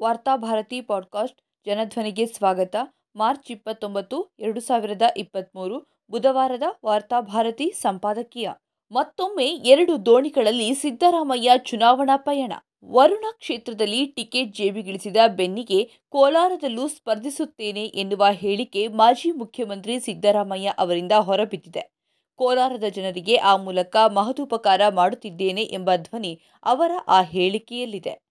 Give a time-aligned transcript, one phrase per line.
[0.00, 2.76] Varthabharati podcast ಜನಧ್ವನಿಗೆ ಸ್ವಾಗತ.
[3.16, 8.50] March ಇಪ್ಪತ್ತೊಂಬತ್ತು, ಎರಡು ಸಾವಿರದ ಇಪ್ಪತ್ತ್ಮೂರು ಬುಧವಾರದ ವಾರ್ತಾಭಾರತಿ ಸಂಪಾದಕೀಯ.
[8.92, 12.52] ಮತ್ತೊಮ್ಮೆ ಎರಡು ದೋಣಿಗಳಲ್ಲಿ ಸಿದ್ದರಾಮಯ್ಯ ಚುನಾವಣಾ ಪಯಣ.
[12.84, 21.90] ವರುಣ ಕ್ಷೇತ್ರದಲ್ಲಿ ಟಿಕೆಟ್ ಜೇಬಿಗಿಳಿಸಿದ ಬೆನ್ನಿಗೆ ಕೋಲಾರದಲ್ಲೂ ಸ್ಪರ್ಧಿಸುತ್ತೇನೆ ಎನ್ನುವ ಹೇಳಿಕೆ ಮಾಜಿ ಮುಖ್ಯಮಂತ್ರಿ ಸಿದ್ದರಾಮಯ್ಯ ಅವರಿಂದ ಹೊರಬಿದ್ದಿದೆ.
[22.34, 28.25] ಕೋಲಾರದ ಜನರಿಗೆ ಆ ಮೂಲಕ ಮಹದುಪಕಾರ ಮಾಡುತ್ತಿದ್ದೇನೆ ಎಂಬ ಧ್ವನಿ ಅವರ ಆ ಹೇಳಿಕೆಯಲ್ಲಿದೆ.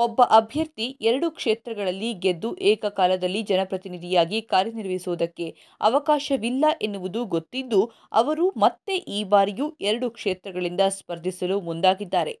[0.00, 5.46] ಒಬ್ಬ ಅಭ್ಯರ್ಥಿ ಎರಡು ಕ್ಷೇತ್ರಗಳಲ್ಲಿ ಗೆದ್ದು ಏಕಕಾಲದಲ್ಲಿ ಜನಪ್ರತಿನಿಧಿಯಾಗಿ ಕಾರ್ಯನಿರ್ವಹಿಸುವುದಕ್ಕೆ
[5.80, 7.80] ಅವಕಾಶವಿಲ್ಲ ಎನ್ನುವುದು ಗೊತ್ತಿದ್ದು,
[8.12, 12.34] ಅವರು ಮತ್ತೆ ಈ ಬಾರಿಯೂ ಎರಡು ಕ್ಷೇತ್ರಗಳಿಂದ ಸ್ಪರ್ಧಿಸಲು ಮುಂದಾಗಿದ್ದಾರೆ.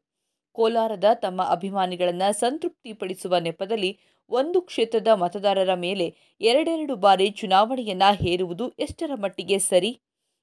[0.56, 3.92] ಕೋಲಾರದ ತಮ್ಮ ಅಭಿಮಾನಿಗಳನ್ನು ಸಂತೃಪ್ತಿಪಡಿಸುವ ನೆಪದಲ್ಲಿ
[4.30, 6.06] ಒಂದು ಕ್ಷೇತ್ರದ ಮತದಾರರ ಮೇಲೆ
[6.40, 9.92] ಎರಡೆರಡು ಬಾರಿ ಚುನಾವಣೆಯನ್ನ ಹೇರುವುದು ಎಷ್ಟರ ಮಟ್ಟಿಗೆ ಸರಿ?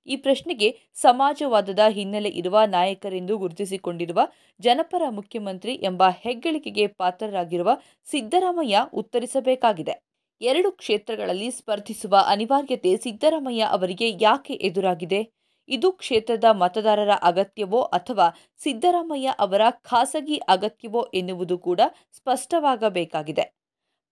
[0.07, 4.19] ಈ ಪ್ರಶ್ನೆಗೆ ಸಮಾಜವಾದದ ಹಿನ್ನೆಲೆ ಇರುವ ನಾಯಕರೆಂದು ಗುರುತಿಸಿಕೊಂಡಿರುವ
[4.59, 7.69] ಜನಪರ ಮುಖ್ಯಮಂತ್ರಿ ಎಂಬ ಹೆಗ್ಗಳಿಕೆಗೆ ಪಾತ್ರರಾಗಿರುವ
[8.07, 9.95] ಸಿದ್ದರಾಮಯ್ಯ ಉತ್ತರಿಸಬೇಕಾಗಿದೆ.
[10.41, 15.21] ಎರಡು ಕ್ಷೇತ್ರಗಳಲ್ಲಿ ಸ್ಪರ್ಧಿಸುವ ಅನಿವಾರ್ಯತೆ ಸಿದ್ದರಾಮಯ್ಯ ಅವರಿಗೆ ಯಾಕೆ ಎದುರಾಗಿದೆ?
[15.69, 18.27] ಇದು ಕ್ಷೇತ್ರದ ಮತದಾರರ ಅಗತ್ಯವೋ ಅಥವಾ
[18.63, 23.56] ಸಿದ್ದರಾಮಯ್ಯ ಅವರ ಖಾಸಗಿ ಅಗತ್ಯವೋ ಎನ್ನುವುದು ಕೂಡ ಸ್ಪಷ್ಟವಾಗಬೇಕಾಗಿದೆ.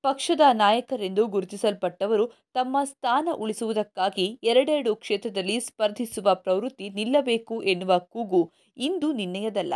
[0.06, 9.74] ಪಕ್ಷದ ನಾಯಕರೆಂದು ಗುರುತಿಸಲ್ಪಟ್ಟವರು ತಮ್ಮ ಸ್ಥಾನ ಉಳಿಸುವುದಕ್ಕಾಗಿ ಎರಡೆರಡು ಕ್ಷೇತ್ರದಲ್ಲಿ ಸ್ಪರ್ಧಿಸುವ ಪ್ರವೃತ್ತಿ ನಿಲ್ಲಬೇಕು ಎನ್ನುವ ಕೂಗು ಇಂದು ನಿನ್ನೆಯದಲ್ಲ.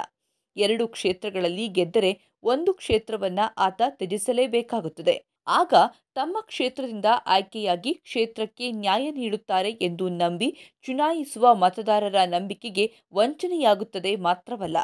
[0.58, 2.12] ಎರಡು ಕ್ಷೇತ್ರಗಳಲ್ಲಿ ಗೆದ್ದರೆ
[2.44, 5.16] ಒಂದು ಕ್ಷೇತ್ರವನ್ನ ಆತ ತ್ಯಜಿಸಲೇಬೇಕಾಗುತ್ತದೆ.
[5.48, 5.74] ಆಗ
[6.16, 14.78] ತಮ್ಮ ಕ್ಷೇತ್ರದಿಂದ ಆಯ್ಕೆಯಾಗಿ ಕ್ಷೇತ್ರಕ್ಕೆ ನ್ಯಾಯ ನೀಡುತ್ತಾರೆ ಎಂದು ನಂಬಿ ಚುನಾಯಿಸುವ ಮತದಾರರ ನಂಬಿಕೆಗೆ ವಂಚನೆಯಾಗುತ್ತದೆ ಮಾತ್ರವಲ್ಲ.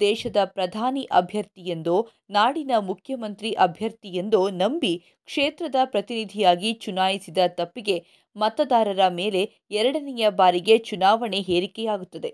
[0.00, 4.92] ದೇಶದ ಪ್ರಧಾನಿ ಅಭ್ಯರ್ಥಿಯೆಂದೋ ನಾಡಿನ ಮುಖ್ಯಮಂತ್ರಿ ಅಭ್ಯರ್ಥಿಯೆಂದೋ ನಂಬಿ
[5.26, 7.96] ಕ್ಷೇತ್ರದ ಪ್ರತಿನಿಧಿಯಾಗಿ ಚುನಾಯಿಸಿದ ತಪ್ಪಿಗೆ
[8.36, 12.30] ಮತದಾರರ ಮೇಲೆ ಎರಡನೆಯ ಬಾರಿಗೆ ಚುನಾವಣೆ ಹೇರಿಕೆಯಾಗುತ್ತದೆ.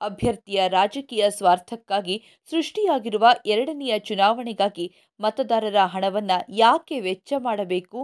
[0.00, 2.16] ಅಭ್ಯರ್ಥಿಯ ರಾಜಕೀಯ ಸ್ವಾರ್ಥಕ್ಕಾಗಿ
[2.50, 4.86] ಸೃಷ್ಟಿಯಾಗಿರುವ ಎರಡನೆಯ ಚುನಾವಣೆಗಾಗಿ
[5.20, 8.00] ಮತದಾರರ ಹಣವನ್ನು ಯಾಕೆ ವೆಚ್ಚ ಮಾಡಬೇಕು?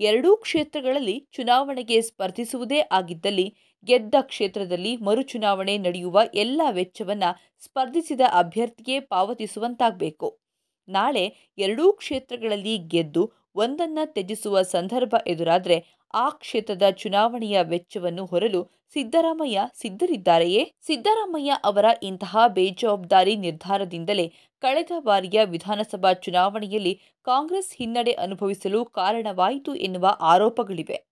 [0.00, 7.30] ಎರಡೂ ಕ್ಷೇತ್ರಗಳಲ್ಲಿ ಚುನಾವಣೆಗೆ ಸ್ಪರ್ಧಿಸುವುದೇ ಆಗಿದ್ದಲ್ಲಿ ಗೆದ್ದ ಕ್ಷೇತ್ರದಲ್ಲಿ ಮರುಚುನಾವಣೆ ನಡೆಯುವ ಎಲ್ಲ ವೆಚ್ಚವನ್ನು
[7.64, 10.40] ಸ್ಪರ್ಧಿಸಿದ ಅಭ್ಯರ್ಥಿಗೆ ಪಾವತಿಸುವಂತಾಗಬೇಕು.
[10.88, 15.84] ನಾಳೆ ಎರಡೂ ಕ್ಷೇತ್ರಗಳಲ್ಲಿ ಗೆದ್ದು ಒಂದನ್ನು ತ್ಯಜಿಸುವ ಸಂದರ್ಭ ಎದುರಾದರೆ
[16.14, 20.72] ಆ ಕ್ಷೇತ್ರದ ಚುನಾವಣೆಯ ವೆಚ್ಚವನ್ನು ಹೊರಲು ಸಿದ್ದರಾಮಯ್ಯ ಸಿದ್ಧರಿದ್ದಾರೆಯೇ?
[20.86, 31.04] ಸಿದ್ದರಾಮಯ್ಯ ಅವರ ಇಂತಹ ಬೇಜವಾಬ್ದಾರಿ ನಿರ್ಧಾರದಿಂದಲೇ ಕಳೆದ ಬಾರಿಯ ವಿಧಾನಸಭಾ ಚುನಾವಣೆಯಲ್ಲಿ ಕಾಂಗ್ರೆಸ್ ಹಿನ್ನಡೆ ಅನುಭವಿಸಲು ಕಾರಣವಾಯಿತು ಎನ್ನುವ ಆರೋಪಗಳಿವೆ.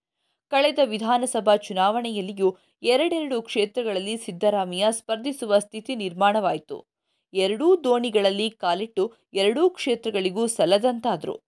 [0.49, 6.87] ಕಳೆದ ವಿಧಾನಸಭಾ ಚುನಾವಣೆಯಲ್ಲಿಯೂ ಎರಡೆರಡು ಕ್ಷೇತ್ರಗಳಲ್ಲಿ ಸಿದ್ದರಾಮಯ್ಯ ಸ್ಪರ್ಧಿಸುವ ಸ್ಥಿತಿ ನಿರ್ಮಾಣವಾಯಿತು.
[7.35, 11.48] ಎರಡೂ ದೋಣಿಗಳಲ್ಲಿ ಕಾಲಿಟ್ಟು ಎರಡೂ ಕ್ಷೇತ್ರಗಳಿಗೂ ಸಲ್ಲದಂತಾದರು.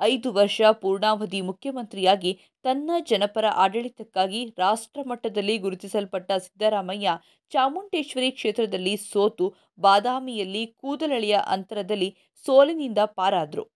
[0.00, 7.10] ಐದು ವರ್ಷ ಪೂರ್ಣಾವಧಿ ಮುಖ್ಯಮಂತ್ರಿಯಾಗಿ ತನ್ನ ಜನಪರ ಆಡಳಿತಕ್ಕಾಗಿ ರಾಷ್ಟ್ರಮಟ್ಟದಲ್ಲಿ ಗುರುತಿಸಲ್ಪಟ್ಟ ಸಿದ್ದರಾಮಯ್ಯ
[7.50, 12.16] ಚಾಮುಂಡೇಶ್ವರಿ ಕ್ಷೇತ್ರದಲ್ಲಿ ಸೋತು ಬಾದಾಮಿಯಲ್ಲಿ ಕೂದಲಳಿಯ ಅಂತರದಲ್ಲಿ
[12.46, 13.70] ಸೋಲಿನಿಂದ ಪಾರಾದರು.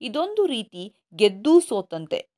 [0.00, 2.28] ಇದೊಂದು ರೀತಿ ಗೆದ್ದೂ ಸೋತಂತೆ.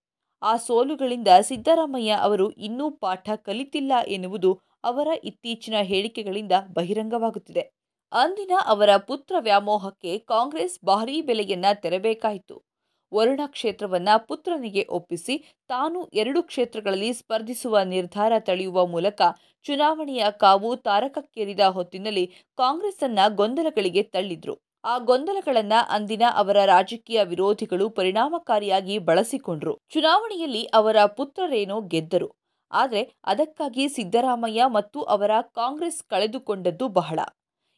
[0.43, 7.73] ಆ ಸೋಲುಗಳಿಂದ ಸಿದ್ದರಾಮಯ್ಯ ಅವರು ಇನ್ನೂ ಪಾಠ ಕಲಿತಿಲ್ಲ ಎನ್ನುವುದು ಅವರ ಇತ್ತೀಚಿನ ಹೇಳಿಕೆಗಳಿಂದ ಬಹಿರಂಗವಾಗುತ್ತಿದೆ.
[8.13, 12.72] ಅಂದಿನ ಅವರ ಪುತ್ರ ವ್ಯಾಮೋಹಕ್ಕೆ ಕಾಂಗ್ರೆಸ್ ಭಾರೀ ಬೆಲೆಯನ್ನ ತೆರಬೇಕಾಯಿತು.
[13.13, 15.35] ವರುಣ ಕ್ಷೇತ್ರವನ್ನ ಪುತ್ರನಿಗೆ ಒಪ್ಪಿಸಿ,
[15.69, 19.21] ತಾನು ಎರಡು ಕ್ಷೇತ್ರಗಳಲ್ಲಿ ಸ್ಪರ್ಧಿಸುವ ನಿರ್ಧಾರ ತಳೆಯುವ ಮೂಲಕ
[19.67, 22.27] ಚುನಾವಣೆಯ ಕಾವು ತಾರಕಕ್ಕೇರಿದ ಹೊತ್ತಿನಲ್ಲಿ
[22.59, 24.55] ಕಾಂಗ್ರೆಸ್ ಅನ್ನ ಗೊಂದಲಗಳಿಗೆ ತಳ್ಳಿದ್ರು.
[24.85, 29.79] ಆ ಗೊಂದಲಗಳನ್ನ ಅಂದಿನ ಅವರ ರಾಜಕೀಯ ವಿರೋಧಿಗಳು ಪರಿಣಾಮಕಾರಿಯಾಗಿ ಬಳಸಿಕೊಂಡ್ರು.
[29.91, 32.29] ಚುನಾವಣೆಯಲ್ಲಿ ಅವರ ಪುತ್ರರೇನೋ ಗೆದ್ದರು.
[32.71, 37.19] ಆದರೆ ಅದಕ್ಕಾಗಿ ಸಿದ್ದರಾಮಯ್ಯ ಮತ್ತು ಅವರ ಕಾಂಗ್ರೆಸ್ ಕಳೆದುಕೊಂಡದ್ದು ಬಹಳ.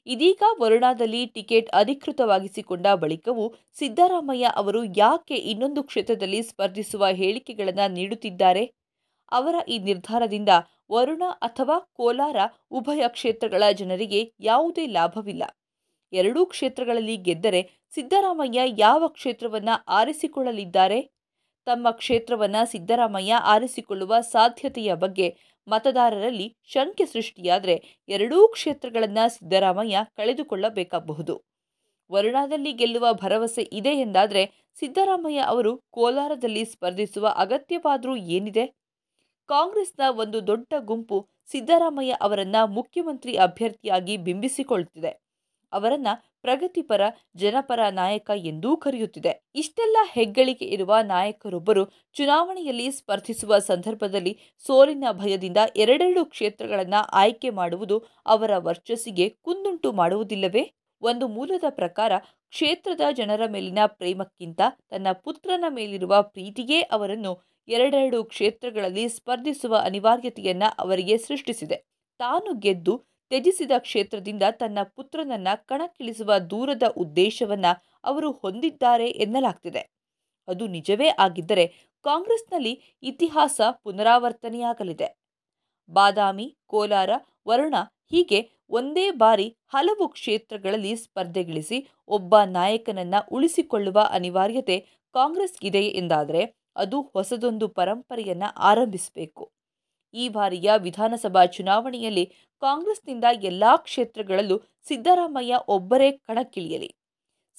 [0.07, 3.45] ಇದೀಗ ವರುಣಾದಲ್ಲಿ ಟಿಕೆಟ್ ಅಧಿಕೃತವಾಗಿಸಿಕೊಂಡ ಬಳಿಕವೂ
[3.75, 8.65] ಸಿದ್ದರಾಮಯ್ಯ ಅವರು ಯಾಕೆ ಇನ್ನೊಂದು ಕ್ಷೇತ್ರದಲ್ಲಿ ಸ್ಪರ್ಧಿಸುವ ಹೇಳಿಕೆಗಳನ್ನು ನೀಡುತ್ತಿದ್ದಾರೆ?
[9.33, 10.53] ಅವರ ಈ ನಿರ್ಧಾರದಿಂದ
[10.91, 12.39] ವರುಣ ಅಥವಾ ಕೋಲಾರ
[12.71, 15.45] ಉಭಯ ಕ್ಷೇತ್ರಗಳ ಜನರಿಗೆ ಯಾವುದೇ ಲಾಭವಿಲ್ಲ.
[16.13, 17.61] ಎರಡೂ ಕ್ಷೇತ್ರಗಳಲ್ಲಿ ಗೆದ್ದರೆ
[17.95, 20.99] ಸಿದ್ದರಾಮಯ್ಯ ಯಾವ ಕ್ಷೇತ್ರವನ್ನು ಆರಿಸಿಕೊಳ್ಳಲಿದ್ದಾರೆ?
[21.67, 25.29] ತಮ್ಮ ಕ್ಷೇತ್ರವನ್ನು ಸಿದ್ದರಾಮಯ್ಯ ಆರಿಸಿಕೊಳ್ಳುವ ಸಾಧ್ಯತೆಯ ಬಗ್ಗೆ
[25.69, 27.77] ಮತದಾರರಲ್ಲಿ ಶಂಕೆ ಸೃಷ್ಟಿಯಾದರೆ
[28.09, 31.35] ಎರಡೂ ಕ್ಷೇತ್ರಗಳನ್ನು ಸಿದ್ದರಾಮಯ್ಯ ಕಳೆದುಕೊಳ್ಳಬೇಕಾಗಬಹುದು.
[32.11, 34.43] ವರುಣಾದಲ್ಲಿ ಗೆಲ್ಲುವ ಭರವಸೆ ಇದೆ ಎಂದಾದರೆ
[34.79, 38.65] ಸಿದ್ದರಾಮಯ್ಯ ಅವರು ಕೋಲಾರದಲ್ಲಿ ಸ್ಪರ್ಧಿಸುವ ಅಗತ್ಯವಾದರೂ ಏನಿದೆ?
[39.49, 41.19] ಕಾಂಗ್ರೆಸ್ನ ಒಂದು ದೊಡ್ಡ ಗುಂಪು
[41.53, 45.13] ಸಿದ್ದರಾಮಯ್ಯ ಅವರನ್ನು ಮುಖ್ಯಮಂತ್ರಿ ಅಭ್ಯರ್ಥಿಯಾಗಿ ಬಿಂಬಿಸಿಕೊಳ್ಳುತ್ತಿದೆ
[45.73, 46.09] ಅವರನ್ನ
[46.45, 47.03] ಪ್ರಗತಿಪರ,
[47.37, 49.33] ಜನಪರ ನಾಯಕ ಎಂದೂ ಕರೆಯುತ್ತಿದೆ.
[49.55, 54.33] ಇಷ್ಟೆಲ್ಲ ಹೆಗ್ಗಳಿಕೆ ಇರುವ ನಾಯಕರೊಬ್ಬರು ಚುನಾವಣೆಯಲ್ಲಿ ಸ್ಪರ್ಧಿಸುವ ಸಂದರ್ಭದಲ್ಲಿ
[54.67, 60.65] ಸೋಲಿನ ಭಯದಿಂದ ಎರಡೆರಡು ಕ್ಷೇತ್ರಗಳನ್ನು ಆಯ್ಕೆ ಮಾಡುವುದು ಅವರ ವರ್ಚಸ್ಸಿಗೆ ಕುಂದುಂಟು ಮಾಡುವುದಿಲ್ಲವೇ?
[61.03, 62.13] ಒಂದು ಮೂಲದ ಪ್ರಕಾರ
[62.49, 64.61] ಕ್ಷೇತ್ರದ ಜನರ ಮೇಲಿನ ಪ್ರೇಮಕ್ಕಿಂತ
[64.91, 67.33] ತನ್ನ ಪುತ್ರನ ಮೇಲಿರುವ ಪ್ರೀತಿಯೇ ಅವರನ್ನು
[67.69, 71.77] ಎರಡೆರಡು ಕ್ಷೇತ್ರಗಳಲ್ಲಿ ಸ್ಪರ್ಧಿಸುವ ಅನಿವಾರ್ಯತೆಯನ್ನು ಅವರಿಗೆ ಸೃಷ್ಟಿಸಿದೆ.
[72.21, 72.95] ತಾನು ಗೆದ್ದು
[73.31, 77.67] ತ್ಯಜಿಸಿದ ಕ್ಷೇತ್ರದಿಂದ ತನ್ನ ಪುತ್ರನನ್ನ ಕಣಕ್ಕಿಳಿಸುವ ದೂರದ ಉದ್ದೇಶವನ್ನ
[78.05, 79.91] ಅವರು ಹೊಂದಿದ್ದಾರೆ ಎನ್ನಲಾಗ್ತಿದೆ.
[80.49, 81.67] ಅದು ನಿಜವೇ ಆಗಿದ್ದರೆ
[82.03, 85.19] ಕಾಂಗ್ರೆಸ್ನಲ್ಲಿ ಇತಿಹಾಸ ಪುನರಾವರ್ತನೆಯಾಗಲಿದೆ.
[85.91, 87.11] ಬಾದಾಮಿ, ಕೋಲಾರ,
[87.49, 87.75] ವರುಣ
[88.11, 94.81] ಹೀಗೆ ಒಂದೇ ಬಾರಿ ಹಲವು ಕ್ಷೇತ್ರಗಳಲ್ಲಿ ಸ್ಪರ್ಧೆಗಿಳಿಸಿ ಒಬ್ಬ ನಾಯಕನನ್ನ ಉಳಿಸಿಕೊಳ್ಳುವ ಅನಿವಾರ್ಯತೆ
[95.15, 99.54] ಕಾಂಗ್ರೆಸ್ಗಿದೆ ಎಂದಾದರೆ ಅದು ಹೊಸದೊಂದು ಪರಂಪರೆಯನ್ನ ಆರಂಭಿಸಬೇಕು.
[100.15, 102.25] ಈ ಬಾರಿಯ ವಿಧಾನಸಭಾ ಚುನಾವಣೆಯಲ್ಲಿ
[102.63, 104.57] ಕಾಂಗ್ರೆಸ್ನಿಂದ ಎಲ್ಲಾ ಕ್ಷೇತ್ರಗಳಲ್ಲೂ
[104.89, 106.91] ಸಿದ್ದರಾಮಯ್ಯ ಒಬ್ಬರೇ ಕಣಕ್ಕಿಳಿಯಲಿ.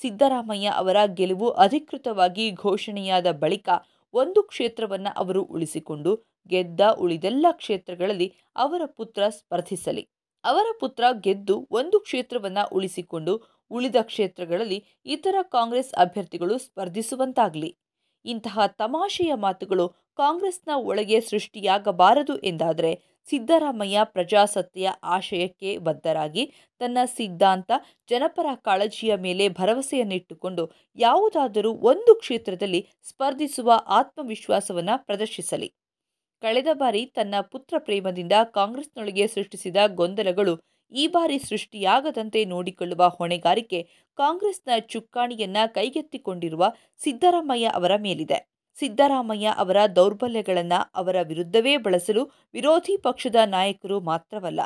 [0.02, 3.70] ಸಿದ್ದರಾಮಯ್ಯ ಅವರ ಗೆಲುವು ಅಧಿಕೃತವಾಗಿ ಘೋಷಣೆಯಾದ ಬಳಿಕ
[4.14, 6.12] ಒಂದು ಕ್ಷೇತ್ರವನ್ನು ಅವರು ಉಳಿಸಿಕೊಂಡು
[6.48, 10.04] ಗೆದ್ದ ಉಳಿದೆಲ್ಲ ಕ್ಷೇತ್ರಗಳಲ್ಲಿ ಅವರ ಪುತ್ರ ಸ್ಪರ್ಧಿಸಲಿ.
[10.44, 13.34] ಅವರ ಪುತ್ರ ಗೆದ್ದು ಒಂದು ಕ್ಷೇತ್ರವನ್ನು ಉಳಿಸಿಕೊಂಡು
[13.72, 17.72] ಉಳಿದ ಕ್ಷೇತ್ರಗಳಲ್ಲಿ ಇತರ ಕಾಂಗ್ರೆಸ್ ಅಭ್ಯರ್ಥಿಗಳು ಸ್ಪರ್ಧಿಸುವಂತಾಗಲಿ.
[18.26, 19.86] ಇಂತಹ ತಮಾಷೆಯ ಮಾತುಗಳು
[20.18, 22.92] ಕಾಂಗ್ರೆಸ್ನ ಒಳಗೆ ಸೃಷ್ಟಿಯಾಗಬಾರದು ಎಂದಾದರೆ
[23.28, 26.44] ಸಿದ್ದರಾಮಯ್ಯ ಪ್ರಜಾಸತ್ತೆಯ ಆಶಯಕ್ಕೆ ಬದ್ಧರಾಗಿ
[26.80, 27.72] ತನ್ನ ಸಿದ್ಧಾಂತ,
[28.10, 35.70] ಜನಪರ ಕಾಳಜಿಯ ಮೇಲೆ ಭರವಸೆಯನ್ನಿಟ್ಟುಕೊಂಡು ಯಾವುದಾದರೂ ಒಂದು ಕ್ಷೇತ್ರದಲ್ಲಿ ಸ್ಪರ್ಧಿಸುವ ಆತ್ಮವಿಶ್ವಾಸವನ್ನು ಪ್ರದರ್ಶಿಸಲಿ.
[36.44, 40.54] ಕಳೆದ ಬಾರಿ ತನ್ನ ಪುತ್ರ ಪ್ರೇಮದಿಂದ ಕಾಂಗ್ರೆಸ್ನೊಳಗೆ ಸೃಷ್ಟಿಸಿದ ಗೊಂದಲಗಳು
[40.92, 43.82] ಈ ಬಾರಿ ಸೃಷ್ಟಿಯಾಗದಂತೆ ನೋಡಿಕೊಳ್ಳುವ ಹೊಣೆಗಾರಿಕೆ
[44.18, 46.64] ಕಾಂಗ್ರೆಸ್ನ ಚುಕ್ಕಾಣಿಯನ್ನ ಕೈಗೆತ್ತಿಕೊಂಡಿರುವ
[47.04, 48.55] ಸಿದ್ದರಾಮಯ್ಯ ಅವರ ಮೇಲಿದೆ.
[48.78, 52.22] ಸಿದ್ದರಾಮಯ್ಯ ಅವರ ದೌರ್ಬಲ್ಯಗಳನ್ನು ಅವರ ವಿರುದ್ಧವೇ ಬಳಸಲು
[52.54, 54.62] ವಿರೋಧಿ ಪಕ್ಷದ ನಾಯಕರು ಮಾತ್ರವಲ್ಲ,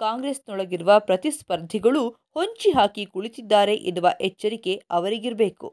[0.00, 2.02] ಕಾಂಗ್ರೆಸ್ನೊಳಗಿರುವ ಪ್ರತಿಸ್ಪರ್ಧಿಗಳು
[2.34, 5.68] ಹೊಂಚಿ ಹಾಕಿ ಕುಳಿತಿದ್ದಾರೆ ಎನ್ನುವ ಎಚ್ಚರಿಕೆ ಅವರಿಗಿರಬೇಕು.